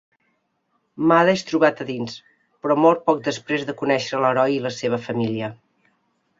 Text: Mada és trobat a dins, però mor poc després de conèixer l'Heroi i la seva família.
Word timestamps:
Mada 1.11 1.35
és 1.39 1.43
trobat 1.49 1.83
a 1.85 1.87
dins, 1.91 2.15
però 2.65 2.79
mor 2.87 2.99
poc 3.11 3.21
després 3.29 3.69
de 3.71 3.79
conèixer 3.85 4.25
l'Heroi 4.25 4.59
i 4.59 4.61
la 4.67 4.75
seva 4.81 5.03
família. 5.09 5.55